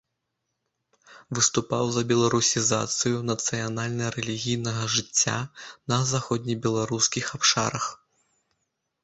Выступаў 1.39 1.85
за 1.97 2.03
беларусізацыю 2.11 3.19
нацыянальна-рэлігійнага 3.31 4.83
жыцця 4.95 5.37
на 5.95 6.01
заходнебеларускіх 6.15 7.25
абшарах. 7.41 7.85